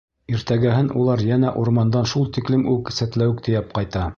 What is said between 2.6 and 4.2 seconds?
үк сәтләүек тейәп ҡайта.